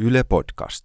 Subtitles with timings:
[0.00, 0.84] Yle Podcast.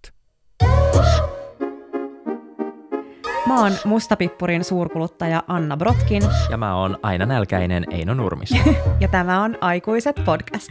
[3.47, 8.49] Mä oon Mustapippurin suurkuluttaja Anna Brotkin Ja mä oon aina nälkäinen Eino Nurmis.
[8.99, 10.69] ja tämä on Aikuiset podcast.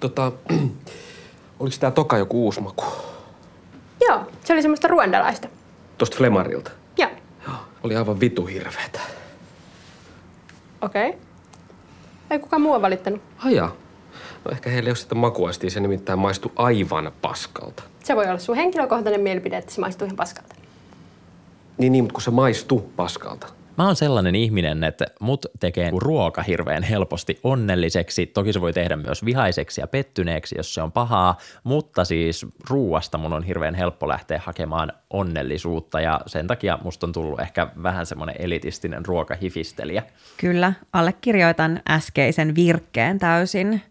[0.00, 0.32] Tota,
[1.60, 2.84] oliko tää toka joku uusi maku?
[4.08, 5.48] Joo, se oli semmoista ruandalaista.
[5.98, 6.83] Tosta Flemarilta.
[7.84, 9.00] Oli aivan vitu hirveetä.
[10.80, 11.08] Okei.
[11.08, 11.20] Okay.
[12.30, 13.22] Ei kukaan muu valittanut.
[13.44, 13.70] Aja.
[14.44, 17.82] No ehkä heillä ei ole sitä makuaistia, se nimittäin maistui aivan paskalta.
[18.04, 20.54] Se voi olla sun henkilökohtainen mielipide, että se maistuu ihan paskalta.
[21.78, 23.46] Niin, niin, mutta kun se maistuu paskalta.
[23.78, 28.26] Mä oon sellainen ihminen, että mut tekee ruoka hirveän helposti onnelliseksi.
[28.26, 33.18] Toki se voi tehdä myös vihaiseksi ja pettyneeksi, jos se on pahaa, mutta siis ruuasta
[33.18, 38.06] mun on hirveän helppo lähteä hakemaan onnellisuutta ja sen takia musta on tullut ehkä vähän
[38.06, 40.02] semmoinen elitistinen ruokahifistelijä.
[40.36, 43.82] Kyllä, allekirjoitan äskeisen virkkeen täysin.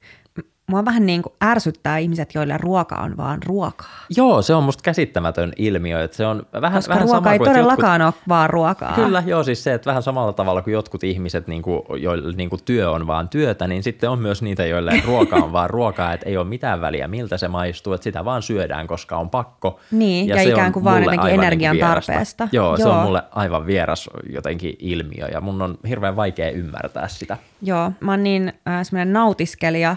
[0.68, 4.06] Mua vähän niin kuin ärsyttää ihmiset, joille ruoka on vaan ruokaa.
[4.18, 7.38] Joo, se on musta käsittämätön ilmiö, että se on vähän, Koska vähän ruoka sama ei
[7.38, 8.94] kuin, todellakaan ole vaan ruokaa.
[8.96, 12.50] Kyllä, joo, siis se, että vähän samalla tavalla kuin jotkut ihmiset, niin kuin, joille niin
[12.50, 16.14] kuin työ on vaan työtä, niin sitten on myös niitä, joille ruoka on vaan ruokaa,
[16.14, 19.80] että ei ole mitään väliä, miltä se maistuu, että sitä vaan syödään, koska on pakko.
[19.92, 22.48] Niin, ja se ikään kuin vaan jotenkin energian niin tarpeesta.
[22.52, 22.92] Joo, se Joo.
[22.94, 27.38] on mulle aivan vieras jotenkin ilmiö, ja mun on hirveän vaikea ymmärtää sitä.
[27.62, 29.96] Joo, mä oon niin äh, semmoinen nautiskelija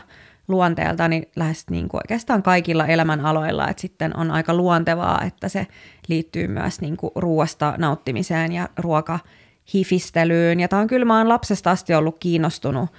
[0.48, 5.66] luonteeltani lähes niin kuin oikeastaan kaikilla elämänaloilla, että sitten on aika luontevaa, että se
[6.08, 10.60] liittyy myös niin kuin ruoasta nauttimiseen ja ruokahifistelyyn.
[10.60, 12.90] Ja tää on kyllä, mä oon lapsesta asti ollut kiinnostunut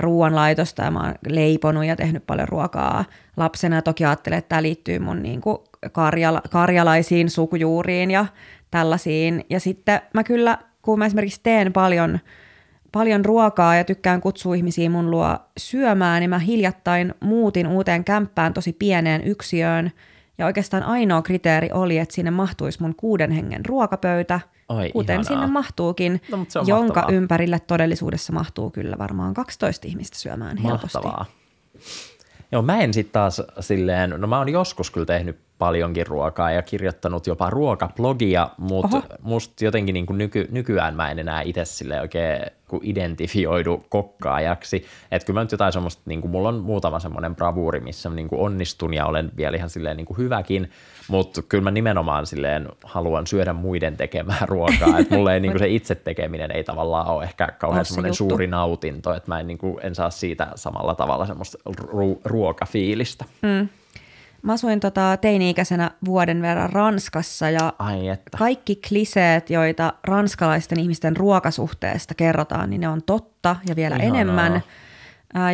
[0.00, 3.04] ruoanlaitosta ja mä oon leiponut ja tehnyt paljon ruokaa
[3.36, 3.82] lapsena.
[3.82, 5.58] Toki ajattelen, että tämä liittyy mun niin kuin
[5.92, 8.26] karjala, karjalaisiin sukujuuriin ja
[8.70, 9.44] tällaisiin.
[9.50, 12.18] Ja sitten mä kyllä, kun mä esimerkiksi teen paljon
[12.92, 18.54] paljon ruokaa ja tykkään kutsua ihmisiä mun luo syömään, niin mä hiljattain muutin uuteen kämppään
[18.54, 19.90] tosi pieneen yksiöön.
[20.38, 25.24] Ja oikeastaan ainoa kriteeri oli, että sinne mahtuisi mun kuuden hengen ruokapöytä, Oi, kuten ihanaa.
[25.28, 27.16] sinne mahtuukin, No, jonka mahtavaa.
[27.16, 30.98] ympärille todellisuudessa mahtuu kyllä varmaan 12 ihmistä syömään helposti.
[30.98, 31.24] Mahtavaa.
[32.52, 36.62] Joo, mä en sitten taas silleen, no mä oon joskus kyllä tehnyt paljonkin ruokaa ja
[36.62, 42.00] kirjoittanut jopa ruokablogia, mutta musta jotenkin niin kuin nyky, nykyään mä en enää itse sille
[42.00, 44.84] oikein kun identifioidu kokkaajaksi.
[45.10, 48.28] Että kyllä mä nyt jotain semmoista, niin kuin mulla on muutama semmoinen bravuuri, missä niin
[48.28, 50.70] kuin onnistun ja olen vielä ihan silleen niin kuin hyväkin,
[51.08, 55.58] mutta kyllä mä nimenomaan silleen haluan syödä muiden tekemää ruokaa, että mulle ei niin kuin
[55.58, 59.58] se itse tekeminen ei tavallaan ole ehkä kauhean semmoinen suuri nautinto, että mä en, niin
[59.58, 63.24] kuin, en saa siitä samalla tavalla semmoista ru- ruokafiilistä.
[63.42, 63.68] Mm.
[64.42, 68.38] Mä asuin tota teini-ikäisenä vuoden verran Ranskassa ja Ai että.
[68.38, 74.14] kaikki kliseet, joita ranskalaisten ihmisten ruokasuhteesta kerrotaan, niin ne on totta ja vielä Ihanaa.
[74.14, 74.62] enemmän.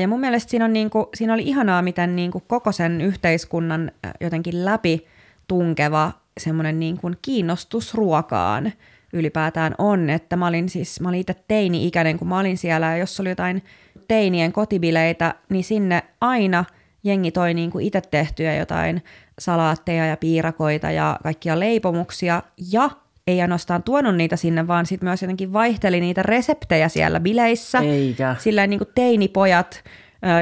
[0.01, 4.65] Ja mun mielestä siinä, on niinku, siinä oli ihanaa, miten niinku koko sen yhteiskunnan jotenkin
[4.65, 5.07] läpi
[5.49, 8.73] tunkeva semmoinen niinku kiinnostus ruokaan
[9.13, 10.11] ylipäätään on.
[10.11, 13.29] Että mä olin siis, mä olin itse teini-ikäinen, kun mä olin siellä, ja jos oli
[13.29, 13.65] jotain
[14.09, 16.65] teinien kotibileitä, niin sinne aina
[17.07, 19.05] jengi toi niinku itse tehtyjä jotain
[19.39, 22.91] salaatteja ja piirakoita ja kaikkia leipomuksia, ja
[23.27, 27.79] ei ainoastaan tuonut niitä sinne, vaan sitten myös jotenkin vaihteli niitä reseptejä siellä bileissä.
[27.79, 28.37] Eikä.
[28.39, 29.85] Sillä niin kuin teinipojat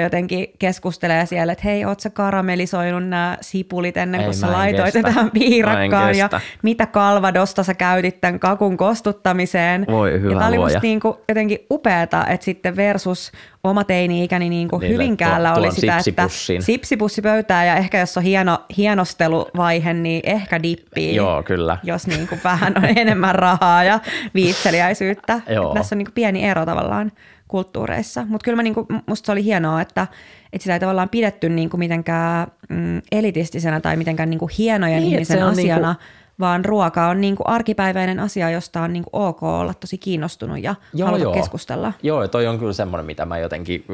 [0.03, 4.93] jotenkin keskustelee siellä, että hei, oot sä karamellisoinut nämä sipulit ennen kuin Ei, sä laitoit
[4.93, 5.03] kestä.
[5.03, 6.29] tähän piirakkaan ja
[6.63, 9.87] mitä kalvadosta sä käytit tämän kakun kostuttamiseen.
[9.91, 13.33] Voi hyvä ja tää oli musta niin kuin jotenkin upeeta, että sitten versus
[13.65, 16.29] oma teini-ikäni niin kuin Niille Hyvinkäällä tuo- oli tuon sitä, että
[16.61, 21.79] sipsipussi pöytää ja ehkä jos on hieno, hienosteluvaihe, niin ehkä dippiin Joo, kyllä.
[21.83, 24.01] jos niin kuin vähän on enemmän rahaa ja
[24.35, 25.41] viitseliäisyyttä.
[25.55, 25.75] Joo.
[25.75, 27.13] Tässä on niin kuin pieni ero tavallaan
[27.55, 28.25] kulttuureissa.
[28.29, 30.07] Mutta kyllä mä niin kuin, musta se oli hienoa, että,
[30.53, 35.03] että sitä ei tavallaan pidetty niin kuin mitenkään mm, elitistisenä tai mitenkään niin kuin hienojen
[35.03, 36.05] Niin, ihmisen se on asiana, niinku-
[36.41, 40.63] vaan ruoka on niin kuin arkipäiväinen asia, josta on niin kuin ok olla tosi kiinnostunut
[40.63, 41.33] ja Joo, haluta joo.
[41.33, 41.93] keskustella.
[42.03, 43.85] Joo, ja toi on kyllä semmoinen, mitä mä jotenkin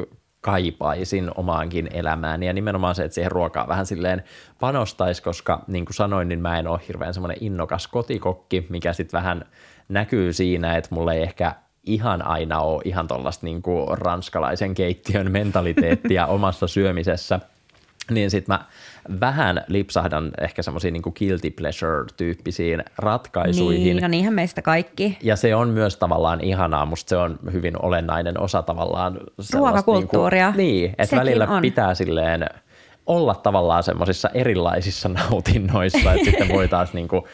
[0.41, 4.23] kaipaisin omaankin elämääni ja nimenomaan se, että siihen ruokaan vähän silleen
[4.59, 9.17] panostaisi, koska niin kuin sanoin, niin mä en ole hirveän semmoinen innokas kotikokki, mikä sitten
[9.17, 9.45] vähän
[9.89, 15.31] näkyy siinä, että mulla ei ehkä ihan aina ole ihan tuollaista niin kuin ranskalaisen keittiön
[15.31, 17.39] mentaliteettia omassa syömisessä,
[18.11, 18.65] niin sitten mä
[19.19, 23.83] vähän lipsahdan ehkä semmoisiin niin guilty pleasure-tyyppisiin ratkaisuihin.
[23.83, 25.17] Niin, no niinhän meistä kaikki.
[25.21, 30.45] Ja se on myös tavallaan ihanaa, musta se on hyvin olennainen osa tavallaan sellaista Ruokakulttuuria.
[30.45, 31.61] Niinku, niin, että välillä on.
[31.61, 32.49] pitää silleen
[33.05, 37.27] olla tavallaan semmoisissa erilaisissa nautinnoissa, että sitten voi taas niinku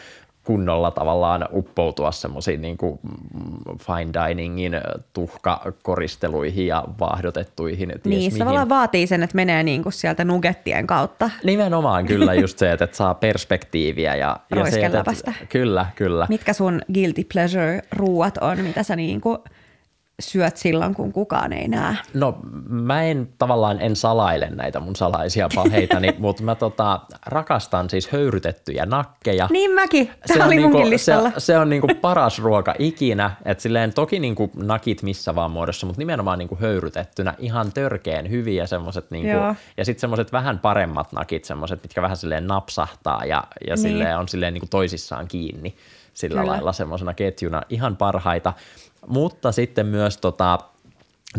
[0.48, 3.00] kunnolla tavallaan uppoutua semmoisiin niin kuin
[3.80, 4.74] fine diningin
[5.14, 7.90] tuhkakoristeluihin ja vaahdotettuihin.
[7.90, 8.40] ties Niin, se mihin.
[8.40, 11.30] tavallaan vaatii sen, että menee niin kuin sieltä nugettien kautta.
[11.44, 14.16] Nimenomaan kyllä just se, että, että saa perspektiiviä.
[14.16, 16.26] Ja, ja se, että, kyllä, kyllä.
[16.30, 19.38] Mitkä sun guilty pleasure ruuat on, mitä sä niin kuin
[20.22, 21.96] syöt silloin, kun kukaan ei näe?
[22.14, 22.38] No
[22.70, 28.86] mä en tavallaan en salaile näitä mun salaisia paheitani, mutta mä tota, rakastan siis höyrytettyjä
[28.86, 29.48] nakkeja.
[29.52, 30.10] Niin mäkin.
[30.26, 31.30] Se Tämä on oli niinku, listalla.
[31.32, 35.86] Se, se on niinku paras ruoka ikinä, että silleen toki niinku nakit missä vaan muodossa,
[35.86, 39.56] mutta nimenomaan niinku höyrytettynä ihan törkeen hyviä semmoset niinku, Joo.
[39.78, 43.78] ja sitten semmoset vähän paremmat nakit, semmoset, mitkä vähän silleen napsahtaa ja, ja Niin.
[43.78, 45.76] silleen on silleen niinku toisissaan kiinni
[46.18, 46.52] sillä Kyllä.
[46.52, 48.54] lailla semmoisena ketjuna, ihan parhaita.
[49.08, 50.60] Mutta sitten myös tota,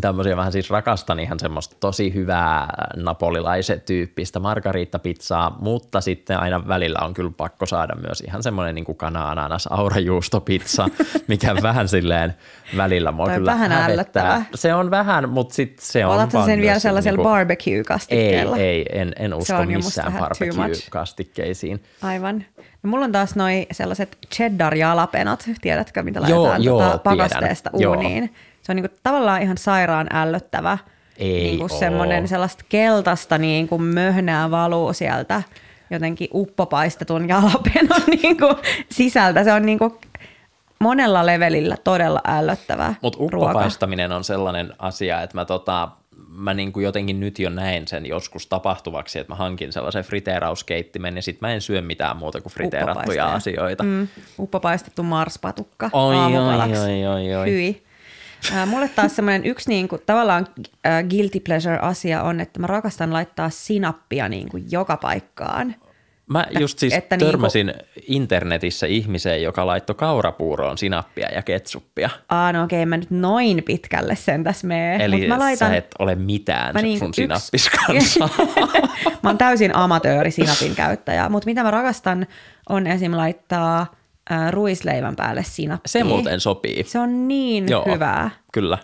[0.00, 6.98] tämmöisiä vähän siis rakastan ihan semmoista tosi hyvää napolilaisen tyyppistä margariittapizzaa, mutta sitten aina välillä
[7.02, 10.88] on kyllä pakko saada myös ihan semmoinen niin kuin kana-ananas aurajuustopizza,
[11.28, 12.34] mikä vähän silleen
[12.76, 13.92] välillä mua kyllä vähän hävettää.
[13.92, 14.44] ällöttävää.
[14.54, 18.56] Se on vähän, mutta sitten se on vaan sen vielä myös sellaisella niinku- barbecue-kastikkeella?
[18.56, 21.82] Ei, ei, en, en usko missään barbecue-kastikkeisiin.
[22.02, 22.44] Aivan.
[22.82, 27.00] No mulla on taas noi sellaiset cheddar-jalapenot, tiedätkö mitä Joo, laitetaan joo, tiedän.
[27.00, 27.94] pakasteesta Joo.
[27.94, 28.34] uuniin.
[28.62, 30.78] Se on niinku tavallaan ihan sairaan ällöttävä.
[31.18, 35.42] Ei niinku semmoinen sellaista keltaista niinku möhnää valuu sieltä
[35.90, 38.46] jotenkin uppopaistetun jalapenon niinku
[38.92, 39.44] sisältä.
[39.44, 39.98] Se on niinku
[40.78, 43.36] monella levelillä todella ällöttävä Mutta ruoka.
[43.46, 45.88] uppopaistaminen on sellainen asia, että mä, tota,
[46.38, 51.22] mä niinku jotenkin nyt jo näen sen joskus tapahtuvaksi, että mä hankin sellaisen friteerauskeittimen ja
[51.22, 53.84] sit mä en syö mitään muuta kuin friteerattuja asioita.
[53.84, 54.08] Mm,
[54.38, 56.80] uppopaistettu marspatukka Oi, aamupalaksi.
[56.80, 57.50] oi, oi, oi.
[57.50, 57.82] Hyi.
[58.66, 60.46] Mulle taas semmoinen yksi niin kuin, tavallaan
[60.86, 65.74] äh, guilty pleasure asia on, että mä rakastan laittaa sinappia niin kuin joka paikkaan.
[66.28, 67.74] Mä just siis että niinku- törmäsin
[68.08, 72.10] internetissä ihmiseen, joka laittoi kaurapuuroon sinappia ja ketsuppia.
[72.28, 75.04] Aa, no okei, mä nyt noin pitkälle sen tässä mee.
[75.04, 78.28] Eli Mut mä laitan, sä et ole mitään mä niinku sun yks- sinappis kanssa.
[79.22, 82.26] mä oon täysin amatööri sinapin käyttäjä, mutta mitä mä rakastan
[82.68, 83.16] on esim.
[83.16, 83.86] laittaa
[84.50, 85.88] ruisleivän päälle sinappia.
[85.88, 86.84] Se muuten sopii.
[86.84, 88.30] Se on niin Joo, hyvää.
[88.52, 88.78] Kyllä,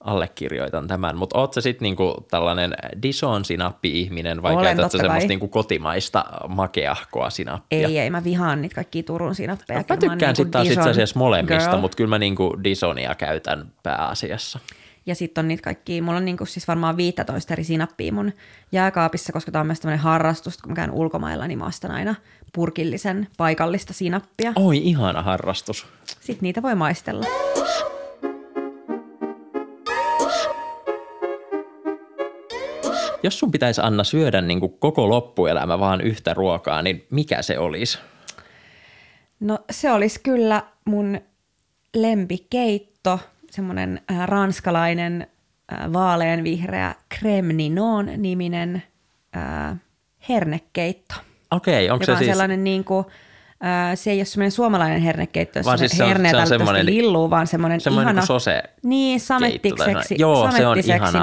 [0.00, 1.16] allekirjoitan tämän.
[1.16, 6.24] Mutta oot sä sitten niinku tällainen Dison sinappi-ihminen vai Olen, käytät sä semmoista niinku kotimaista
[6.48, 7.88] makeahkoa sinappia?
[7.88, 9.78] Ei, ei, mä vihaan niitä kaikkia Turun sinappeja.
[9.78, 13.14] Mä Kyllä oon tykkään niinku sitten taas itse asiassa molemmista, mutta kyllä mä niinku Disonia
[13.14, 14.58] käytän pääasiassa.
[15.06, 18.32] Ja sitten on niitä kaikki, mulla on niinku siis varmaan 15 eri sinappia mun
[18.72, 22.14] jääkaapissa, koska tämä on myös tämmöinen harrastus, kun mä käyn ulkomailla, niin mä ostan aina
[22.52, 24.52] purkillisen paikallista sinappia.
[24.56, 25.86] Oi, ihana harrastus.
[26.04, 27.26] Sitten niitä voi maistella.
[33.22, 37.98] Jos sun pitäisi Anna syödä niinku koko loppuelämä vaan yhtä ruokaa, niin mikä se olisi?
[39.40, 41.20] No se olisi kyllä mun
[41.94, 43.20] lempikeitto,
[43.50, 45.26] semmoinen äh, ranskalainen
[45.72, 48.82] äh, vaaleanvihreä crème ninon niminen
[49.36, 49.76] äh,
[50.28, 51.14] hernekeitto.
[51.50, 52.30] Okei, onko joka se on siis...
[52.30, 53.04] sellainen niin kuin,
[53.94, 57.30] se ei ole semmoinen suomalainen hernekeitto, Vaan siis se on- herneet se on semmoinen- lilluu,
[57.30, 60.18] vaan semmoinen semmoinen ihana, niin sose- niin, samettikseksi, semmoinen.
[60.18, 60.76] Joo, se on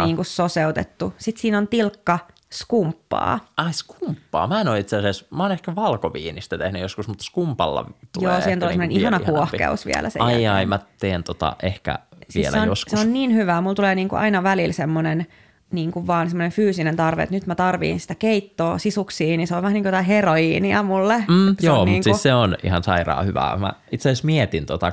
[0.05, 1.13] niin kuin soseutettu.
[1.17, 2.19] Sitten siinä on tilkka
[2.53, 3.39] skumppaa.
[3.57, 4.47] Ai skumppaa.
[4.47, 8.41] Mä en ole itse asiassa, mä oon ehkä valkoviinistä tehnyt joskus, mutta skumpalla tulee Joo,
[8.41, 9.57] siihen tulee semmoinen niinku ihana vielä ihanampi.
[9.57, 10.51] kuohkeus vielä sen Ai jälkeen.
[10.51, 12.91] ai, mä teen tota ehkä Siis vielä se on, joskus.
[12.99, 13.61] Se on niin hyvää.
[13.61, 15.27] Mulla tulee niin kuin aina välillä semmoinen
[15.71, 19.55] niin kuin vaan semmoinen fyysinen tarve, että nyt mä tarviin sitä keittoa sisuksiin, niin se
[19.55, 21.17] on vähän niin kuin jotain heroiinia mulle.
[21.27, 23.57] Mm, joo, mutta niin siis se on ihan sairaan hyvää.
[23.57, 24.91] Mä itse asiassa mietin tota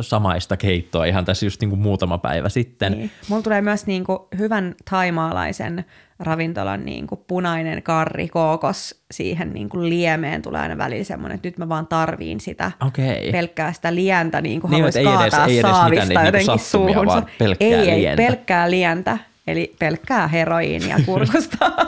[0.00, 2.92] samaista keittoa ihan tässä just niin kuin muutama päivä sitten.
[2.92, 3.10] Niin.
[3.28, 5.84] Mulla tulee myös niin kuin hyvän taimaalaisen
[6.18, 11.48] ravintolan niin kuin punainen karri, kookos siihen niin kuin liemeen tulee aina välillä semmoinen, että
[11.48, 13.32] nyt mä vaan tarviin sitä Okei.
[13.32, 16.94] pelkkää sitä lientä, niin kuin Niin, haluaisi ei edes- kaataa ei edes saavista jotenkin sattumia,
[16.94, 17.06] suuhunsa.
[17.14, 21.70] vaan pelkkää ei, ei, pelkkää lientä, eli pelkkää heroiinia kurkusta.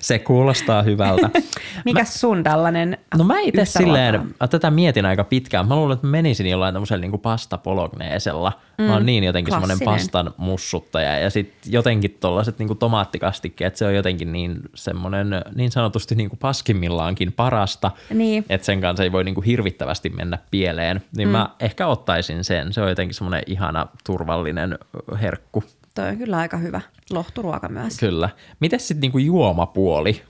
[0.00, 1.30] Se kuulostaa hyvältä.
[1.84, 5.68] Mikäs sun tällainen No mä itse silleen, mä tätä mietin aika pitkään.
[5.68, 8.52] Mä luulen, että mä menisin jollain tämmöisellä niin pasta bolognesella.
[8.78, 11.18] Mm, mä oon niin jotenkin semmoinen pastan mussuttaja.
[11.18, 16.38] Ja sitten jotenkin tollaset niin tomaattikastikkeet, se on jotenkin niin semmoinen niin sanotusti niin kuin
[16.38, 17.90] paskimmillaankin parasta.
[18.10, 18.44] Niin.
[18.48, 21.02] Että sen kanssa ei voi niin kuin hirvittävästi mennä pieleen.
[21.16, 21.32] Niin mm.
[21.32, 22.72] mä ehkä ottaisin sen.
[22.72, 24.78] Se on jotenkin semmoinen ihana, turvallinen
[25.22, 25.64] herkku.
[25.94, 27.98] Toi on kyllä aika hyvä lohturuoka myös.
[27.98, 28.28] Kyllä.
[28.60, 30.22] Mites sitten niin juomapuoli?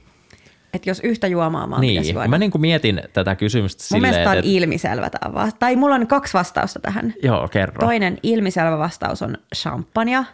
[0.74, 2.28] Että jos yhtä juomaa vaan Niin, juoda.
[2.28, 4.50] mä niin kuin mietin tätä kysymystä Mun silleen, mielestä on että...
[4.50, 7.14] ilmiselvä tämä vasta- Tai mulla on kaksi vastausta tähän.
[7.22, 7.80] Joo, kerro.
[7.86, 10.26] Toinen ilmiselvä vastaus on champagne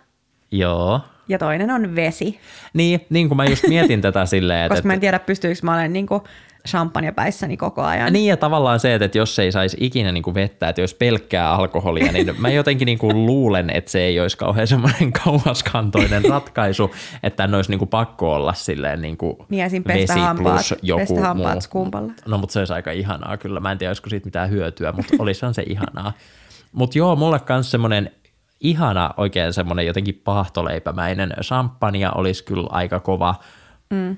[0.50, 1.00] Joo.
[1.28, 2.38] ja toinen on vesi.
[2.74, 5.74] Niin, niin kuin mä just mietin tätä silleen, että, Koska mä en tiedä, pystyykö mä
[5.74, 6.22] olen niin kuin,
[6.68, 8.12] champagnepäissäni koko ajan.
[8.12, 11.50] Niin ja tavallaan se, että jos ei saisi ikinä niin kuin vettä, että jos pelkkää
[11.54, 16.90] alkoholia, niin mä jotenkin niin kuin luulen, että se ei olisi kauhean semmoinen kauaskantoinen ratkaisu,
[17.22, 21.20] että tämän olisi niin kuin pakko olla silleen niin kuin Niin, vesi hampaat- plus joku
[21.20, 21.60] hampaat muu.
[21.60, 22.12] skumpalla.
[22.26, 23.60] No mutta se olisi aika ihanaa kyllä.
[23.60, 26.12] Mä en tiedä, olisiko siitä mitään hyötyä, mutta olisihan se ihanaa.
[26.72, 28.10] Mutta joo, mulle myös semmoinen
[28.60, 33.34] ihana oikein semmoinen jotenkin paahtoleipämäinen champagne olisi kyllä aika kova.
[33.90, 34.16] Mm.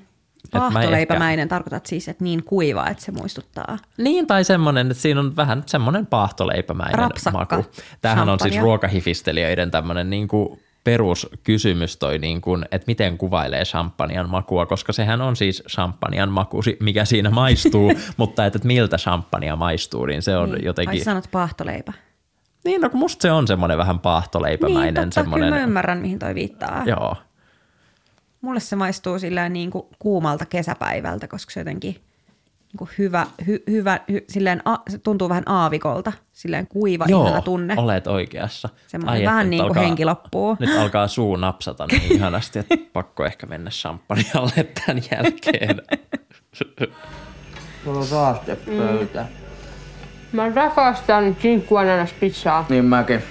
[0.51, 3.77] Paahtoleipämäinen tarkoitat siis, että niin kuiva, että se muistuttaa.
[3.97, 7.65] Niin, tai semmoinen, että siinä on vähän semmoinen paahtoleipämäinen Rapsakka maku.
[8.01, 8.61] Tämähän on siis champagne.
[8.63, 15.21] ruokahifistelijöiden tämmöinen niin kuin peruskysymys toi, niin kuin, että miten kuvailee champagnean makua, koska sehän
[15.21, 20.21] on siis champagnean maku, si- mikä siinä maistuu, mutta että, että miltä champagnea maistuu, niin
[20.21, 20.65] se on Niin.
[20.65, 20.99] jotenkin...
[20.99, 21.93] Ai sanot paahtoleipä.
[22.65, 24.93] Niin, no kun musta se on semmoinen vähän Niin, paahtoleipämäinen.
[24.95, 26.83] totta, semmoinen, kyllä mä ymmärrän, mihin toi viittaa.
[26.85, 27.15] Joo.
[28.43, 33.63] Mulle se maistuu silleen niin kuin kuumalta kesäpäivältä, koska se jotenkin niin kuin hyvä, hy,
[33.69, 37.73] hyvä hy, silleen, a, se tuntuu vähän aavikolta, silleen kuiva, Joo, ihana tunne.
[37.77, 38.69] olet oikeassa.
[38.87, 40.55] Semmoinen Ai, vähän niin kuin alkaa- henki loppuu.
[40.59, 45.81] Nyt alkaa suu napsata niin ihanasti, että pakko ehkä mennä champagnealle tämän jälkeen.
[47.85, 49.25] Mulla on saastepöytä.
[50.31, 52.65] Mä rakastan kinkkuananaspizzaa.
[52.69, 53.23] Niin mäkin.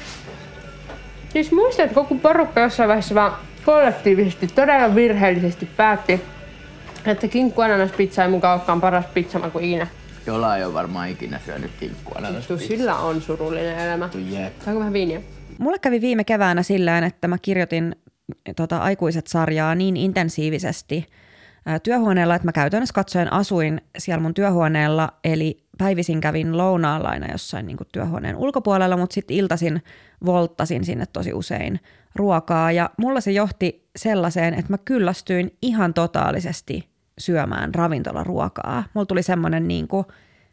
[1.28, 3.32] Siis muistatko, kun porukka jossain vaiheessa vaan
[3.64, 6.20] kollektiivisesti todella virheellisesti päätti,
[7.06, 9.86] että kinkkuananaspizza ei mukaan olekaan paras pizzamaku ikinä.
[10.26, 12.20] Jolla ei ole varmaan ikinä syönyt kinkkua.
[12.48, 14.08] Tuu, sillä on surullinen elämä.
[14.30, 14.52] Jep.
[14.64, 15.20] Saanko vähän viiniä?
[15.58, 17.96] Mulle kävi viime keväänä sillä että mä kirjoitin
[18.56, 21.06] tota, aikuiset-sarjaa niin intensiivisesti
[21.66, 27.32] ää, työhuoneella, että mä käytännössä katsoen asuin siellä mun työhuoneella, eli päivisin kävin lounaalla aina
[27.32, 29.82] jossain niin työhuoneen ulkopuolella, mutta sitten iltasin
[30.26, 31.80] volttasin sinne tosi usein
[32.14, 38.84] ruokaa, ja mulla se johti sellaiseen, että mä kyllästyin ihan totaalisesti syömään ravintolaruokaa.
[38.94, 40.04] Mulla tuli semmoinen, niin kuin,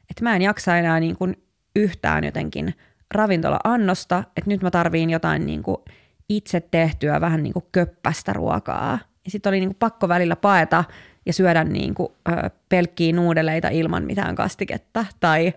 [0.09, 1.43] että mä en jaksa enää niin kuin
[1.75, 2.74] yhtään jotenkin
[3.12, 5.77] ravintola-annosta, että nyt mä tarviin jotain niin kuin
[6.29, 9.00] itse tehtyä vähän niin kuin köppästä ruokaa.
[9.25, 10.83] Ja sitten oli niin kuin pakko välillä paeta
[11.29, 15.53] ja syödä niin kuin, ö, pelkkiä nuudeleita ilman mitään kastiketta tai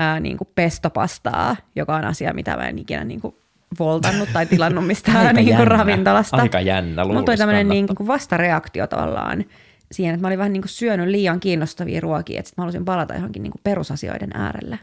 [0.00, 3.34] ö, niin kuin pestopastaa, joka on asia, mitä mä en ikinä niin kuin
[3.78, 6.36] voltannut tai tilannut mistään Aika niin kuin ravintolasta.
[6.36, 9.44] Aika jännä, Mulla tuli tämmöinen niin kuin vastareaktio tavallaan
[9.92, 12.84] siihen, että mä olin vähän niin kuin syönyt liian kiinnostavia ruokia, että sit mä halusin
[12.84, 14.78] palata johonkin niin kuin perusasioiden äärelle.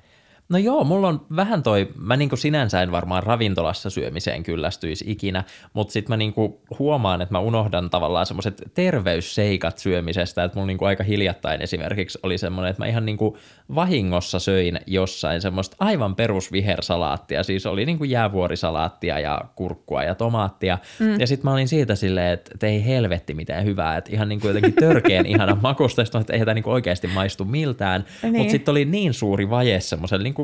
[0.51, 5.43] No joo, mulla on vähän toi, mä niinku sinänsä en varmaan ravintolassa syömiseen kyllästyisi ikinä,
[5.73, 10.85] mutta sitten mä niinku huomaan, että mä unohdan tavallaan semmoiset terveysseikat syömisestä, että mulla niinku
[10.85, 13.37] aika hiljattain esimerkiksi oli semmoinen, että mä ihan niinku
[13.75, 21.19] vahingossa söin jossain semmoista aivan perusvihersalaattia, siis oli niinku jäävuorisalaattia ja kurkkua ja tomaattia, mm.
[21.19, 24.73] ja sitten mä olin siitä silleen, että, ei helvetti mitään hyvää, että ihan niinku jotenkin
[24.73, 28.35] törkeen ihana makusta, että ei tämä niinku oikeasti maistu miltään, Niin.
[28.35, 30.40] mutta sitten oli niin suuri vaje semmoiselle niinku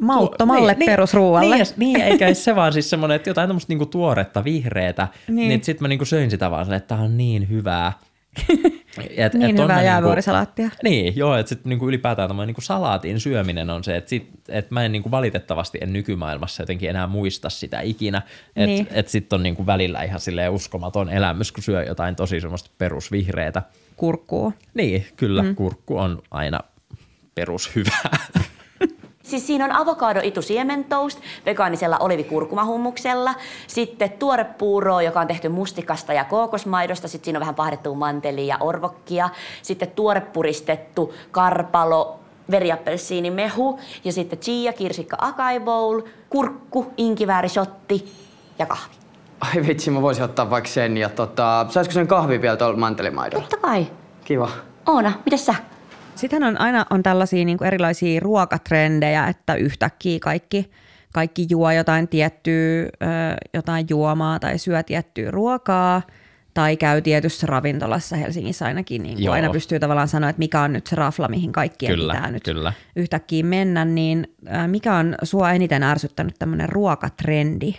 [0.00, 1.56] Mauttomalle Tuo- perusruualle.
[1.56, 5.36] Niin, niin, eikä se vaan siis semmoinen, että jotain tämmöistä niinku tuoretta vihreätä, Niin.
[5.36, 7.92] niin, niin sitten mä niinku söin sitä vaan silleen, että tää on niin hyvää.
[9.16, 10.70] Et, Niin et hyvää mä jäävuorisalaattia.
[10.82, 14.74] Niin, joo, että sitten niinku ylipäätään tämmöinen niinku salaatin syöminen on se, että, sit, että
[14.74, 18.18] mä en niinku valitettavasti en nykymaailmassa jotenkin enää muista sitä ikinä.
[18.18, 18.68] Että Niin.
[18.84, 18.86] niin.
[18.90, 23.62] et sitten on niinku välillä ihan silleen uskomaton elämys, kun syö jotain tosi semmoista perusvihreätä.
[23.96, 24.52] Kurkkuu.
[24.74, 25.54] Niin, kyllä, mm.
[25.54, 26.60] kurkku on aina
[27.34, 28.10] perushyvää.
[29.26, 33.34] Siis siinä on avokado itu siementoast vegaanisella olivikurkumahummuksella,
[33.66, 38.58] sitten tuorepuuroa, joka on tehty mustikasta ja kookosmaidosta, sitten siinä on vähän pahdettua mantelia ja
[38.60, 39.28] orvokkia,
[39.62, 48.12] sitten tuorepuristettu karpalo, veriappelsiinimehu ja sitten chia, kirsikka, acai bowl, kurkku, inkiväärishotti
[48.58, 48.94] ja kahvi.
[49.40, 53.46] Ai vitsi, mä voisin ottaa vaikka sen ja tota, saisiko sen kahvi vielä tuolla mantelimaidolla?
[53.48, 53.86] Totta kai.
[54.24, 54.48] Kiva.
[54.86, 55.54] Oona, mitäs sä?
[56.16, 60.70] Sitten on aina on tällaisia niin kuin erilaisia ruokatrendejä, että yhtäkkiä kaikki,
[61.12, 62.86] kaikki juo jotain tiettyä ö,
[63.54, 66.02] jotain juomaa tai syö tiettyä ruokaa
[66.54, 70.72] tai käy tietyssä ravintolassa Helsingissä ainakin, niin kuin aina pystyy tavallaan sanoa, että mikä on
[70.72, 72.72] nyt se rafla, mihin kaikkien Kyllä, pitää nyt kyllä.
[72.96, 74.34] yhtäkkiä mennä, niin
[74.66, 77.74] mikä on sua eniten ärsyttänyt tämmöinen ruokatrendi?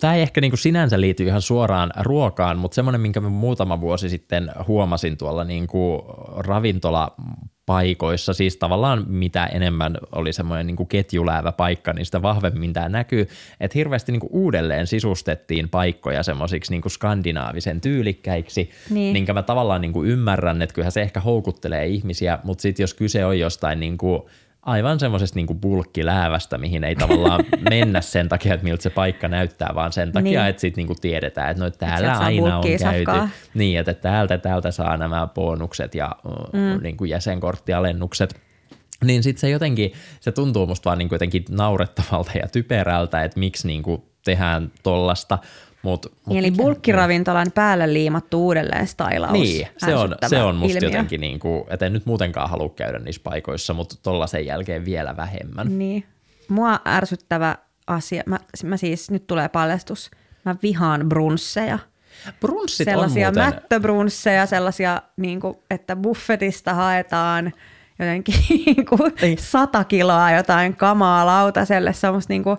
[0.00, 4.08] Tämä ei ehkä niinku sinänsä liity ihan suoraan ruokaan, mutta semmoinen, minkä mä muutama vuosi
[4.08, 6.04] sitten huomasin tuolla niinku
[6.36, 13.28] ravintolapaikoissa, siis tavallaan mitä enemmän oli semmoinen niinku ketjuläävä paikka, niin sitä vahvemmin tämä näkyy,
[13.60, 19.12] että hirveästi niinku uudelleen sisustettiin paikkoja semmoisiksi niinku skandinaavisen tyylikkäiksi, Niin.
[19.12, 23.24] minkä mä tavallaan niinku ymmärrän, että kyllähän se ehkä houkuttelee ihmisiä, mutta sitten jos kyse
[23.24, 24.28] on jostain niinku
[24.62, 29.70] aivan semmoisesta niinku bulkkiläävästä, mihin ei tavallaan mennä sen takia, että miltä se paikka näyttää,
[29.74, 30.50] vaan sen takia, Niin.
[30.50, 32.78] että sitten niinku tiedetään, että no täällä sieltä saa aina on käyty.
[33.04, 33.28] safkaa.
[33.54, 36.10] Niin, että täältä täältä saa nämä bonukset ja
[36.52, 36.82] mm.
[36.82, 38.40] niinku jäsenkorttialennukset.
[39.04, 43.66] Niin sitten se jotenkin, se tuntuu musta vaan niinku jotenkin naurettavalta ja typerältä, että miksi
[43.66, 45.38] niinku tehdään tollasta.
[45.82, 49.32] Mut, mut Niin, Eli bulkkiravintolan päälle liimattu uudelleen stylaus.
[49.32, 50.88] Niin, se on, se on musta ilmiö.
[50.88, 55.16] jotenkin, niin kuin, että en nyt muutenkaan halua käydä niissä paikoissa, mutta tollaisen jälkeen vielä
[55.16, 55.78] vähemmän.
[55.78, 56.04] Niin.
[56.48, 57.56] Mua ärsyttävä
[57.86, 60.10] asia, mä, mä siis, nyt tulee paljastus,
[60.44, 61.78] mä vihaan brunsseja.
[62.40, 67.52] Brunssit sellaisia on muuten, mättöbrunsseja, sellaisia, niin kuin, että buffetista haetaan
[67.98, 68.34] jotenkin
[68.66, 72.58] niin kuin sata kiloa jotain kamaa lautaselle, semmoista niin kuin,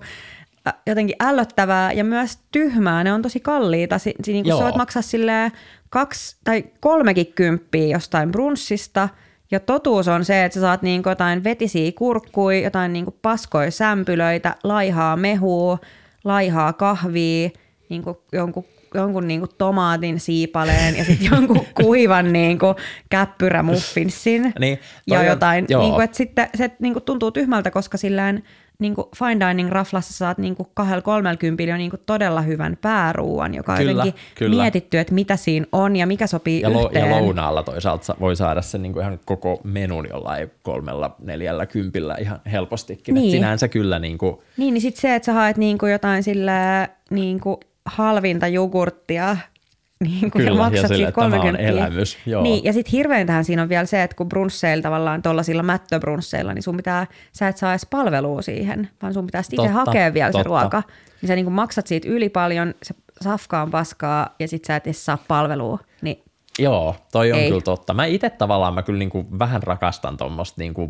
[0.87, 3.03] jotenkin ällöttävää ja myös tyhmää.
[3.03, 3.97] Ne on tosi kalliita.
[3.97, 5.51] Si, si, niin sä voit maksaa silleen
[5.89, 9.09] kaksi tai kolmekin kymppiä jostain brunssista,
[9.51, 14.55] ja totuus on se, että sä saat niin jotain vetisiä kurkkuja, jotain niin paskoja sämpylöitä,
[14.63, 15.77] laihaa mehua,
[16.23, 17.49] laihaa kahvia,
[17.89, 18.03] niin
[18.33, 22.75] jonkun jonkun niinku tomaatin siipaleen ja sitten jonkun kuivan niinku
[23.09, 25.65] käppyrämuffinsin Niin, ja on- jotain.
[25.69, 25.81] joo.
[25.81, 28.43] Niinku, et sitten se niinku tuntuu tyhmältä, koska sillään
[28.81, 33.77] niinku fine dining raflassa saat niinku kahdella kolmelkympillä jo niinku todella hyvän pääruuan, joka on
[33.77, 34.61] Kyllä, jotenkin kyllä.
[34.61, 37.09] mietitty, että mitä siinä on ja mikä sopii ja, lo, yhteen.
[37.09, 41.65] ja lounaalla toisaalta sa- voi saada sen niin kuin ihan koko menun jollain kolmella, neljällä
[41.65, 43.13] kympillä ihan helpostikin.
[43.13, 43.21] Niin.
[43.21, 43.31] Niin.
[43.31, 47.59] sinänsä kyllä niin kuin, Niin, niin sitten se, että sä haet niinku jotain sillä niinku
[47.85, 49.37] halvinta jogurttia,
[50.01, 51.71] niin kuin Kyllä, ja maksat sille, siitä että tämä on 30.
[51.71, 52.43] elämys, joo.
[52.43, 56.63] Niin, ja sitten hirveintähän siinä on vielä se, että kun brunsseilla tavallaan tuollaisilla mättöbrunsseilla, niin
[56.63, 60.31] sun pitää, sä et saa edes palvelua siihen, vaan sun pitää sitten itse hakea vielä
[60.31, 60.47] se totta.
[60.47, 60.83] ruoka.
[61.21, 64.87] Niin sä niinku maksat siitä yli paljon, se safka on paskaa, ja sit sä et
[64.87, 65.79] edes saa palvelua.
[66.01, 66.23] Niin
[66.61, 67.47] Joo, toi on Ei.
[67.47, 67.93] kyllä totta.
[67.93, 70.89] Mä itse tavallaan mä kyllä niinku vähän rakastan tuommoista niinku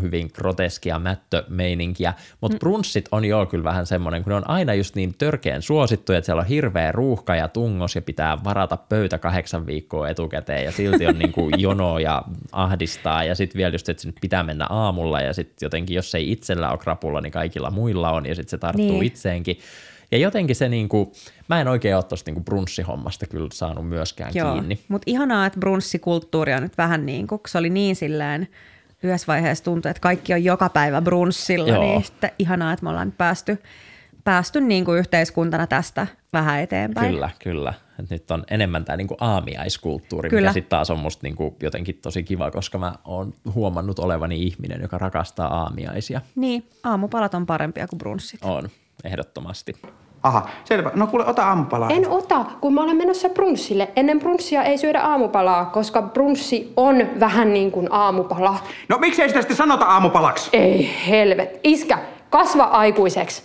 [0.00, 2.58] hyvin groteskia mättömeininkiä, mutta mm.
[2.58, 6.26] brunssit on joo kyllä vähän semmoinen, kun ne on aina just niin törkeän suosittuja, että
[6.26, 11.06] siellä on hirveä ruuhka ja tungos ja pitää varata pöytä kahdeksan viikkoa etukäteen ja silti
[11.06, 12.22] on niinku jono ja
[12.52, 16.32] ahdistaa ja sitten vielä just, että sinne pitää mennä aamulla ja sitten jotenkin jos ei
[16.32, 19.02] itsellä ole krapulla, niin kaikilla muilla on ja sitten se tarttuu Niin.
[19.02, 19.58] itseenkin.
[20.12, 21.12] Ja jotenkin se niinku,
[21.48, 24.80] mä en oikein ole tuosta niinku brunssihommasta kyllä saanut myöskään Joo, kiinni.
[24.88, 28.48] mutta ihanaa, että brunssikulttuuri on nyt vähän niin kuin, kun se oli niin silleen,
[29.02, 31.82] yhdessä vaiheessa tuntui, että kaikki on joka päivä brunssilla, Joo.
[31.82, 33.62] niin sitten ihanaa, että me ollaan nyt päästy,
[34.24, 37.10] päästy niin kuin yhteiskuntana tästä vähän eteenpäin.
[37.10, 37.74] Kyllä, kyllä.
[37.98, 40.40] Et nyt on enemmän tämä niinku aamiaiskulttuuri, Kyllä.
[40.40, 44.80] mikä sitten taas on musta niinku jotenkin tosi kiva, koska mä oon huomannut olevani ihminen,
[44.80, 46.20] joka rakastaa aamiaisia.
[46.34, 48.40] Niin, aamupalat on parempia kuin brunssit.
[48.44, 48.68] On,
[49.04, 49.72] ehdottomasti.
[50.22, 50.90] Aha, selvä.
[50.94, 51.90] No kuule, ota aamupalaa.
[51.90, 53.88] En ota, kun mä olen menossa brunssille.
[53.96, 58.58] Ennen brunssia ei syödä aamupalaa, koska brunssi on vähän niin kuin aamupala.
[58.88, 60.50] No miksei sitä sitten sanota aamupalaksi?
[60.52, 61.60] Ei helvet.
[61.64, 61.98] Iskä,
[62.30, 63.42] kasva aikuiseksi.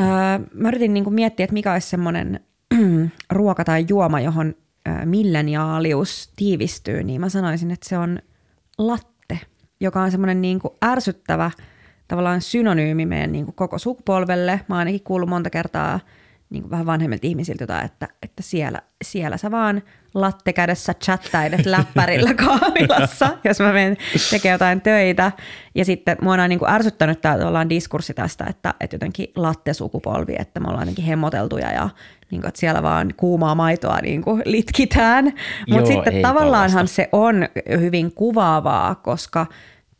[0.00, 0.06] Öö,
[0.54, 2.40] mä yritin niin kuin miettiä, että mikä olisi semmoinen
[3.30, 4.54] ruoka tai juoma, johon
[4.88, 8.18] öö, milleniaalius tiivistyy, niin mä sanoisin, että se on
[8.78, 9.38] latte,
[9.80, 11.50] joka on semmoinen niin kuin ärsyttävä
[12.10, 14.60] tavallaan synonyymi meidän niin kuin koko sukupolvelle.
[14.68, 16.00] Mä oon ainakin kuullut monta kertaa
[16.50, 19.82] niin kuin vähän vanhemmilta ihmisiltä jotain, että, että siellä, siellä sä vaan
[20.14, 23.96] latte kädessä chattailet läppärillä kahvilassa, jos mä menen
[24.30, 25.32] tekemään jotain töitä.
[25.74, 30.34] Ja sitten mua on niin kuin ärsyttänyt tämä ollaan diskurssi tästä, että, että jotenkin latte-sukupolvi,
[30.38, 31.88] että me ollaan ainakin hemmoteltuja ja
[32.30, 35.32] niin kuin, että siellä vaan kuumaa maitoa niin kuin litkitään.
[35.68, 36.94] Mutta sitten tavallaanhan tollasta.
[36.96, 37.48] se on
[37.80, 39.46] hyvin kuvaavaa, koska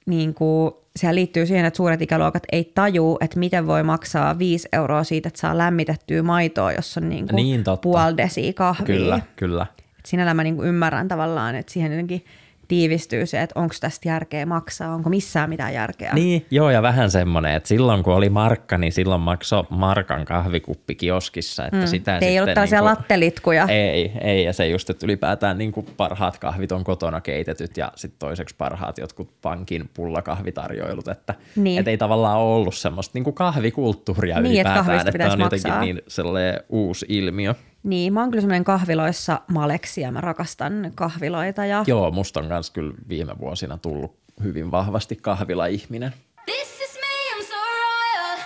[0.06, 4.68] niin kuin, sehän liittyy siihen, että suuret ikäluokat ei taju, että miten voi maksaa 5
[4.72, 7.82] euroa siitä, että saa lämmitettyä maitoa, jos on niin kuin Niin, totta.
[7.82, 8.86] puoli desiä kahvia.
[8.86, 9.66] Kyllä, kyllä.
[9.98, 12.24] Et sinällä mä niin kuin ymmärrän tavallaan, että siihen jotenkin
[12.70, 16.12] tiivistyy se, että onko tästä järkeä maksaa, onko missään mitään järkeä.
[16.14, 20.94] Niin, joo, ja vähän semmoinen, että silloin kun oli markka, niin silloin maksoi markan kahvikuppi
[20.94, 21.64] kioskissa.
[21.66, 23.66] Että mm, sitä ei ollut sitten tällaisia niinku- lattelitkuja.
[23.68, 27.92] Ei, ei, ja se just, että ylipäätään niin kuin parhaat kahvit on kotona keitetyt ja
[27.96, 31.80] sitten toiseksi parhaat jotkut pankin pullakahvitarjoilut, että Niin.
[31.80, 35.68] et ei tavallaan ollut semmoista niin kuin kahvikulttuuria Niin, että ylipäätään, että pitäisi on jotenkin
[35.70, 35.84] maksaa.
[35.84, 37.54] niin sellainen uusi ilmiö.
[37.82, 41.64] Niin, mä oon kyllä semmoinen kahviloissa maleksi ja mä rakastan kahviloita.
[41.64, 41.84] Ja...
[41.86, 46.14] Joo, musta on myös kyllä viime vuosina tullut hyvin vahvasti kahvila-ihminen.
[46.44, 48.38] This is me, I'm so royal.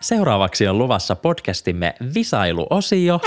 [0.00, 3.20] Seuraavaksi on luvassa podcastimme visailuosio.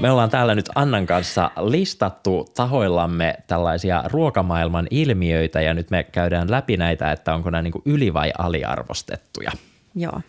[0.00, 6.50] Me ollaan täällä nyt Annan kanssa listattu tahoillamme tällaisia ruokamaailman ilmiöitä ja nyt me käydään
[6.50, 9.50] läpi näitä, että onko nämä niin yli- vai aliarvostettuja.
[9.94, 10.20] Joo.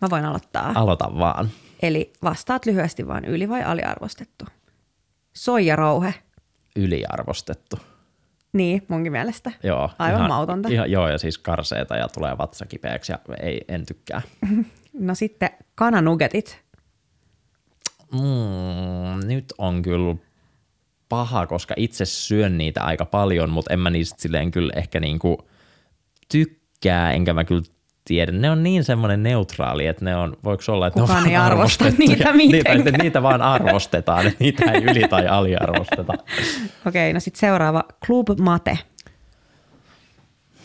[0.00, 0.72] Mä voin aloittaa.
[0.74, 1.50] Aloita vaan.
[1.82, 4.44] Eli vastaat lyhyesti vaan yli- vai aliarvostettu.
[5.32, 6.14] Soijarouhe.
[6.76, 7.78] Yliarvostettu.
[8.52, 9.52] Niin, munkin mielestä.
[9.62, 10.68] Joo, Aivan mautonta.
[10.68, 14.22] Ihan, joo, ja siis karseeta ja tulee vatsa kipeäksi ja ei, en tykkää.
[14.98, 16.64] No sitten kananugetit.
[18.12, 20.16] Mm, nyt on kyllä
[21.08, 25.48] paha, koska itse syön niitä aika paljon, mutta en mä niistä silleen kyllä ehkä niinku
[26.28, 27.62] tykkää, enkä mä kyllä
[28.06, 28.32] tiedä.
[28.32, 31.36] Ne on niin semmoinen neutraali, että ne on, voiko olla, että Kukaan ne on ei
[31.36, 32.78] arvosta niitä niitä, mitenkään.
[32.78, 36.14] että niitä vaan arvostetaan, että niitä ei yli- tai aliarvosteta.
[36.86, 37.84] Okei, no sitten seuraava.
[38.06, 38.78] Club Mate.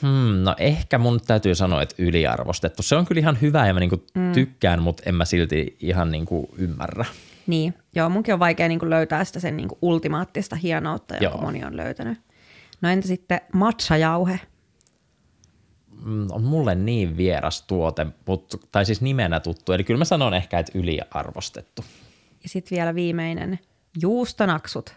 [0.01, 2.83] Hmm, no ehkä mun täytyy sanoa, että yliarvostettu.
[2.83, 4.31] Se on kyllä ihan hyvä ja mä niinku mm.
[4.31, 7.05] tykkään, mutta en mä silti ihan niinku ymmärrä.
[7.47, 11.45] Niin, joo, munkin on vaikea niin löytää sitä sen niin ultimaattista hienoutta, jonka Joo.
[11.45, 12.17] moni on löytänyt.
[12.81, 14.39] No entä sitten matcha-jauhe?
[16.05, 19.71] Mm, on mulle niin vieras tuote, mutta, tai siis nimenä tuttu.
[19.71, 21.85] Eli kyllä mä sanon ehkä, että yliarvostettu.
[22.43, 23.59] Ja sitten vielä viimeinen,
[24.01, 24.93] juustonaksut.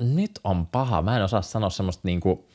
[0.00, 1.02] Nyt on paha.
[1.02, 2.48] Mä en osaa sanoa semmoista niinku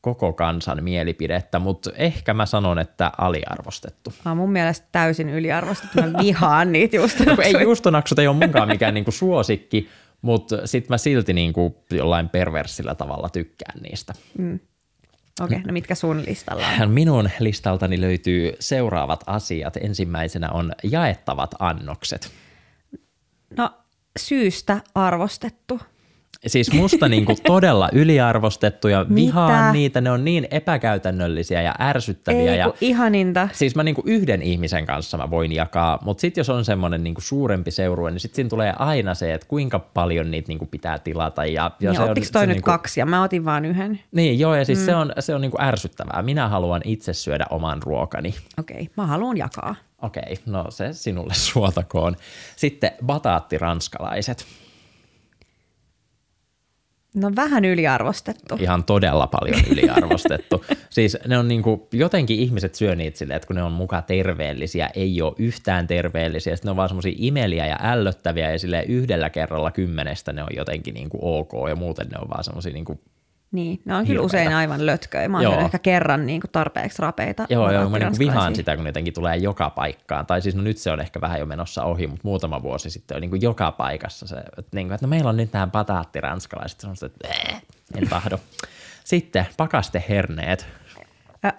[0.00, 4.12] koko kansan mielipidettä, mutta ehkä mä sanon, että aliarvostettu.
[4.24, 6.00] Mä mun mielestä täysin yliarvostettu.
[6.00, 7.58] Mä vihaan niitä juustonaksuja.
[7.58, 9.88] Ei juustonaksut ei ole munkaan mikään niinku suosikki,
[10.22, 14.14] mutta sit mä silti niinku jollain perversillä tavalla tykkään niistä.
[15.40, 16.90] Okei, no mitkä sun listalla on?
[16.90, 19.76] Minun listaltani löytyy seuraavat asiat.
[19.76, 22.32] Ensimmäisenä on jaettavat annokset.
[23.56, 23.70] No
[24.18, 25.80] syystä arvostettu.
[26.46, 29.72] Siis musta niinku todella yliarvostettu ja vihaan Mitä?
[29.72, 30.00] niitä.
[30.00, 32.52] Ne on niin epäkäytännöllisiä ja ärsyttäviä.
[32.52, 33.48] Ei ja ihaninta.
[33.52, 37.20] Siis mä niinku yhden ihmisen kanssa mä voin jakaa, mutta sitten jos on semmoinen niinku
[37.20, 41.44] suurempi seurue, niin sitten siinä tulee aina se, että kuinka paljon niitä niinku pitää tilata.
[41.44, 44.00] Ja, ja Niin, se on, toi se nyt niinku, kaksi ja mä otin vaan yhden?
[44.12, 44.84] Niin, joo, ja siis mm.
[44.84, 46.22] se on, se on niinku ärsyttävää.
[46.22, 48.34] Minä haluan itse syödä oman ruokani.
[48.58, 49.74] Okei, mä haluan jakaa.
[50.02, 52.16] Okei, no se sinulle suotakoon.
[52.56, 54.46] Sitten bataattiranskalaiset.
[57.14, 58.56] No vähän yliarvostettu.
[58.60, 60.64] Ihan todella paljon yliarvostettu.
[60.90, 64.90] siis ne on niinku, jotenkin ihmiset syö niitä silleen, että kun ne on muka terveellisiä,
[64.94, 66.56] ei ole yhtään terveellisiä.
[66.56, 70.48] Sitten ne on vaan semmoisia imeliä ja ällöttäviä ja sille yhdellä kerralla kymmenestä ne on
[70.56, 73.00] jotenkin niinku ok ja muuten ne on vaan semmoisia niinku
[73.52, 74.26] Niin, ne on kyllä Hirveitä.
[74.26, 75.28] usein aivan lötköjä.
[75.28, 77.46] Mä oon ehkä kerran niin kuin tarpeeksi rapeita.
[77.48, 78.32] Joo, joo, mä niinku bataattiranskalaisia.
[78.32, 80.26] vihaan sitä, kun jotenkin tulee joka paikkaan.
[80.26, 83.14] Tai siis no nyt se on ehkä vähän jo menossa ohi, mutta muutama vuosi sitten
[83.14, 86.80] oli niinku joka paikassa se, että, niinku, että no meillä on nyt nämä bataattiranskalaisesti.
[86.80, 87.62] Semmoista, että "Äh,
[87.96, 88.38] en tahdo.
[89.04, 90.66] Sitten pakasteherneet.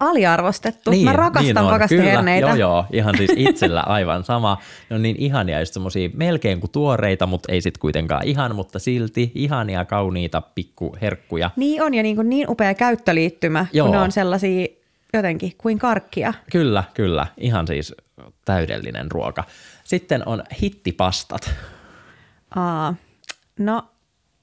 [0.00, 0.90] Aliarvostettu.
[1.04, 1.70] mä rakastan niin on.
[1.72, 2.46] pakasteherneitä.
[2.46, 4.58] Kyllä, joo, joo, ihan siis itsellä aivan sama.
[4.90, 8.78] Ne on niin ihania, just semmosia melkein kuin tuoreita, mutta ei sit kuitenkaan ihan, mutta
[8.78, 11.50] silti ihania, kauniita pikkuherkkuja.
[11.56, 13.86] Niin on ja niin, kuin niin upea käyttöliittymä, Joo.
[13.86, 14.66] kun ne on sellaisia
[15.12, 16.34] jotenkin kuin karkkia.
[16.52, 17.26] Kyllä, kyllä.
[17.36, 17.94] Ihan siis
[18.44, 19.44] täydellinen ruoka.
[19.84, 21.54] Sitten on hittipastat.
[22.56, 22.94] Aa,
[23.58, 23.82] no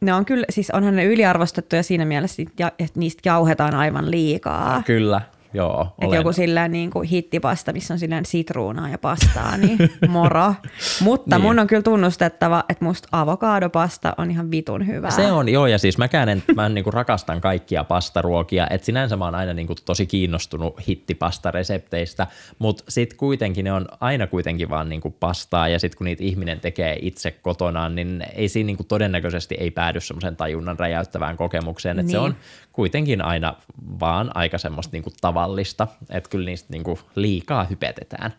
[0.01, 2.43] ne on kyllä, siis onhan ne yliarvostettuja siinä mielessä,
[2.79, 4.83] että niistä jauhetaan aivan liikaa.
[4.85, 5.21] Kyllä,
[5.53, 5.93] joo.
[6.01, 10.53] Olen- joku silleen niin kuin hittipasta, missä on silleen sitruunaa ja pastaa, niin moro.
[11.01, 11.41] Mutta Niin.
[11.41, 15.11] mun on kyllä tunnustettava, että musta avokaadopasta on ihan vitun hyvää.
[15.11, 19.25] Se on, joo, ja siis mäkään en, mä niinku rakastan kaikkia pastaruokia, että sinänsä mä
[19.25, 22.27] oon aina niinku tosi kiinnostunut hittipastaresepteistä,
[22.59, 26.59] mutta sitten kuitenkin ne on aina kuitenkin vaan niinku pastaa, ja sitten kun niitä ihminen
[26.59, 32.11] tekee itse kotonaan, niin ei siinä niinku todennäköisesti ei päädy semmoisen tajunnan räjäyttävään kokemukseen, että
[32.11, 32.25] se Niin.
[32.25, 32.35] on
[32.71, 33.53] kuitenkin aina
[33.99, 38.31] vaan aika semmoista niinku tavallista, että kyllä niistä niinku liikaa hypetetään.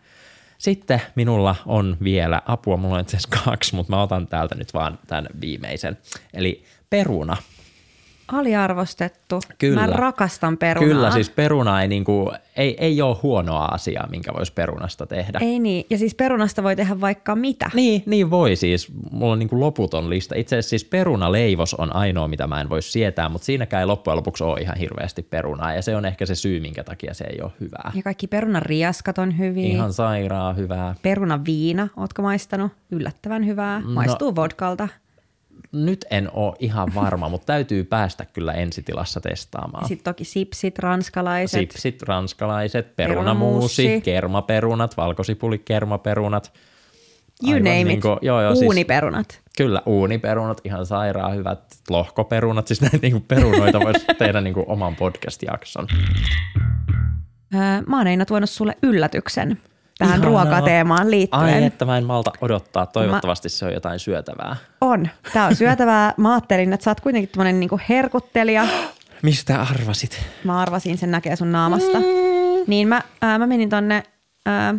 [0.63, 4.99] Sitten minulla on vielä, apua, mulla on itse kaksi, mutta mä otan täältä nyt vaan
[5.07, 5.97] tämän viimeisen.
[6.33, 7.37] Eli peruna.
[8.33, 9.39] Aliarvostettu.
[9.57, 9.81] Kyllä.
[9.81, 10.89] Mä rakastan perunaa.
[10.89, 15.39] Kyllä, siis peruna ei, niinku, ei, ei ole huonoa asiaa, minkä voisi perunasta tehdä.
[15.41, 17.71] Ei niin, ja siis perunasta voi tehdä vaikka mitä.
[17.73, 18.91] Niin, niin voi siis.
[19.11, 20.35] Mulla on niinku loputon lista.
[20.35, 24.17] Itse asiassa siis perunaleivos on ainoa, mitä mä en voi sietää, mutta siinäkään ei loppujen
[24.17, 25.73] lopuksi ole ihan hirveästi perunaa.
[25.73, 27.91] Ja se on ehkä se syy, minkä takia se ei ole hyvää.
[27.95, 29.67] Ja kaikki perunan riaskat on hyviä.
[29.67, 30.95] Ihan sairaan hyvää.
[31.01, 32.71] Perunan viina, ootko maistanut?
[32.91, 33.79] Yllättävän hyvää.
[33.79, 33.89] No.
[33.89, 34.87] Maistuu vodkalta.
[35.71, 39.87] Nyt en ole ihan varma, mutta täytyy päästä kyllä ensitilassa testaamaan.
[39.87, 41.59] Sitten toki sipsit, ranskalaiset.
[41.71, 44.01] Sipsit, ranskalaiset, perunamuusi, Perunamuusi.
[44.01, 46.53] kermaperunat, valkosipulikermaperunat.
[47.43, 48.17] You Aivan name niinku- it.
[48.21, 49.41] joo, joo, siis- Uuniperunat.
[49.57, 55.87] Kyllä, uuniperunat, ihan sairaan hyvät, lohkoperunat, siis näitä niinku perunoita voisi tehdä niinku oman podcast-jakson.
[57.55, 59.61] Öö, mä oon Eina tuonut sulle yllätyksen
[59.97, 60.29] tähän Ihanaa.
[60.29, 61.43] ruokateemaan liittyen.
[61.43, 64.55] Ai että mä en malta odottaa, toivottavasti se on jotain syötävää.
[64.81, 65.09] On.
[65.33, 66.13] Tää on syötävää.
[66.17, 68.67] Mä ajattelin, että sä oot kuitenkin tämmönen niinku herkuttelija.
[69.23, 70.25] Mistä arvasit?
[70.43, 71.97] Mä arvasin, sen näkee sun naamasta.
[72.67, 74.03] Niin mä, ää, mä menin tonne,
[74.45, 74.75] ää,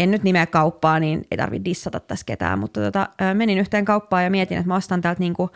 [0.00, 3.84] en nyt nimeä kauppaa, niin ei tarvi dissata tässä ketään, mutta tota, ää, menin yhteen
[3.84, 5.50] kauppaan ja mietin, että mä ostan täältä niinku,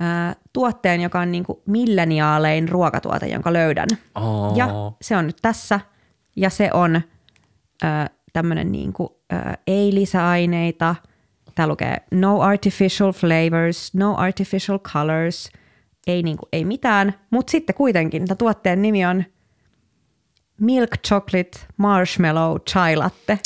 [0.00, 3.88] ää, tuotteen, joka on niinku milleniaalein ruokatuote, jonka löydän.
[4.14, 4.56] Oh.
[4.56, 4.68] Ja
[5.02, 5.80] se on nyt tässä.
[6.36, 7.00] Ja se on
[7.82, 10.94] ää, tämmöinen niinku, ää, ei-lisäaineita.
[11.54, 15.50] Tää lukee no artificial flavors, no artificial colors,
[16.06, 17.14] ei, niinku, ei mitään.
[17.30, 19.24] Mutta sitten kuitenkin tämä tuotteen nimi on
[20.60, 23.38] Milk Chocolate Marshmallow Chai Latte.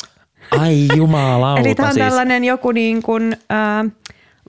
[0.59, 2.05] Ai jumalauta Eli tämä on siis.
[2.05, 3.91] tällainen joku niin kuin, äh,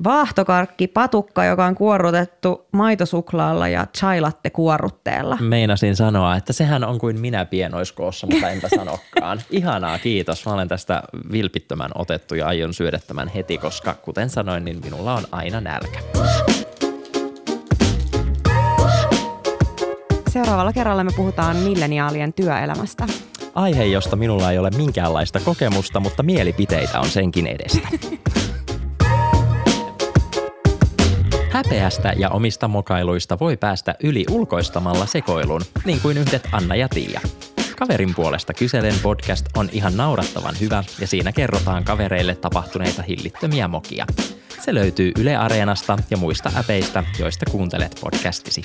[0.04, 5.38] vaahtokarkki, patukka, joka on kuorrutettu maitosuklaalla ja chai latte kuorrutteella.
[5.40, 9.42] Meinasin sanoa, että sehän on kuin minä pienoiskoossa, mutta enpä sanokaan.
[9.50, 10.46] Ihanaa, kiitos.
[10.46, 11.02] Mä olen tästä
[11.32, 15.98] vilpittömän otettu ja aion syödä tämän heti, koska kuten sanoin, niin minulla on aina nälkä.
[20.28, 23.06] Seuraavalla kerralla me puhutaan milleniaalien työelämästä.
[23.54, 27.88] Aihe, josta minulla ei ole minkäänlaista kokemusta, mutta mielipiteitä on senkin edestä.
[31.54, 37.20] Häpeästä ja omista mokailuista voi päästä yli ulkoistamalla sekoilun, niin kuin yhdet Anna ja Tiia.
[37.78, 44.06] Kaverin puolesta kyselen podcast on ihan naurattavan hyvä ja siinä kerrotaan kavereille tapahtuneita hillittömiä mokia.
[44.64, 48.62] Se löytyy Yle Areenasta ja muista äpeistä, joista kuuntelet podcastisi.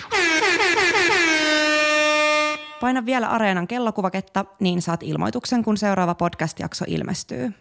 [2.82, 7.54] Paina vielä Areenan kellokuvaketta, niin saat ilmoituksen, kun seuraava podcast-jakso ilmestyy.